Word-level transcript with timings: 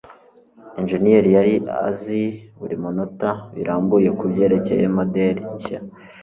injeniyeri 0.79 1.29
yari 1.37 1.55
azi 1.89 2.21
buri 2.59 2.75
munota 2.83 3.29
birambuye 3.55 4.09
kubyerekeye 4.19 4.85
moderi 4.97 5.41
nshya 5.55 5.79